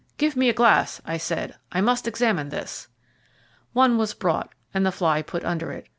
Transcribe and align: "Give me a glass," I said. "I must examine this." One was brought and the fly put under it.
"Give 0.17 0.35
me 0.35 0.49
a 0.49 0.53
glass," 0.53 0.99
I 1.05 1.17
said. 1.17 1.57
"I 1.71 1.79
must 1.79 2.07
examine 2.07 2.49
this." 2.49 2.87
One 3.73 3.99
was 3.99 4.15
brought 4.15 4.51
and 4.73 4.83
the 4.83 4.91
fly 4.91 5.21
put 5.21 5.45
under 5.45 5.71
it. 5.71 5.89